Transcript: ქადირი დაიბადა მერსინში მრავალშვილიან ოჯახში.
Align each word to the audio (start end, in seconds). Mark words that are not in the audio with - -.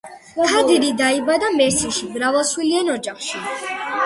ქადირი 0.51 0.87
დაიბადა 1.01 1.51
მერსინში 1.57 2.09
მრავალშვილიან 2.17 2.91
ოჯახში. 2.97 3.45